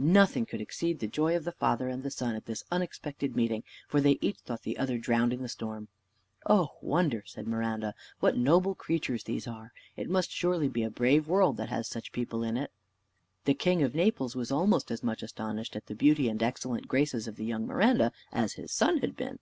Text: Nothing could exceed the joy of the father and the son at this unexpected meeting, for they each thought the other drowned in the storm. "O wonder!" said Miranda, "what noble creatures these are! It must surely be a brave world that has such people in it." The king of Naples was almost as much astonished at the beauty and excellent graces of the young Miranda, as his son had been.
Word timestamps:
Nothing 0.00 0.44
could 0.44 0.60
exceed 0.60 0.98
the 0.98 1.06
joy 1.06 1.36
of 1.36 1.44
the 1.44 1.52
father 1.52 1.86
and 1.86 2.02
the 2.02 2.10
son 2.10 2.34
at 2.34 2.46
this 2.46 2.64
unexpected 2.68 3.36
meeting, 3.36 3.62
for 3.86 4.00
they 4.00 4.18
each 4.20 4.38
thought 4.38 4.62
the 4.62 4.76
other 4.76 4.98
drowned 4.98 5.32
in 5.32 5.40
the 5.40 5.48
storm. 5.48 5.86
"O 6.46 6.70
wonder!" 6.82 7.22
said 7.26 7.46
Miranda, 7.46 7.94
"what 8.18 8.36
noble 8.36 8.74
creatures 8.74 9.22
these 9.22 9.46
are! 9.46 9.72
It 9.96 10.10
must 10.10 10.32
surely 10.32 10.66
be 10.68 10.82
a 10.82 10.90
brave 10.90 11.28
world 11.28 11.58
that 11.58 11.68
has 11.68 11.86
such 11.86 12.10
people 12.10 12.42
in 12.42 12.56
it." 12.56 12.72
The 13.44 13.54
king 13.54 13.84
of 13.84 13.94
Naples 13.94 14.34
was 14.34 14.50
almost 14.50 14.90
as 14.90 15.04
much 15.04 15.22
astonished 15.22 15.76
at 15.76 15.86
the 15.86 15.94
beauty 15.94 16.28
and 16.28 16.42
excellent 16.42 16.88
graces 16.88 17.28
of 17.28 17.36
the 17.36 17.44
young 17.44 17.64
Miranda, 17.64 18.10
as 18.32 18.54
his 18.54 18.72
son 18.72 18.98
had 18.98 19.14
been. 19.16 19.38